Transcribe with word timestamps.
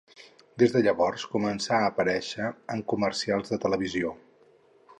Des 0.61 0.71
de 0.75 0.79
llavors 0.85 1.25
començà 1.33 1.75
a 1.81 1.91
aparéixer 1.91 2.47
en 2.77 2.81
comercials 2.95 3.53
de 3.53 3.61
televisió. 3.67 4.15